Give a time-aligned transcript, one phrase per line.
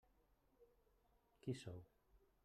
[1.43, 1.79] Qui sou?